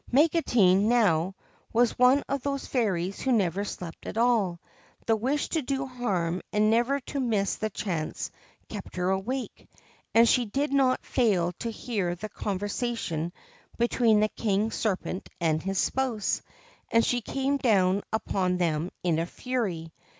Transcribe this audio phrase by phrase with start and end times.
[0.11, 1.35] Magotine, now,
[1.71, 4.59] was one of those fairies who never slept at all:
[5.05, 8.31] the wish to do harm and never to miss the chance
[8.67, 9.69] kept her awake;
[10.15, 13.31] and she did not fail to hear the conversation
[13.77, 16.41] between the King Serpent and his spouse;
[16.91, 19.93] and she came down upon them in a fury.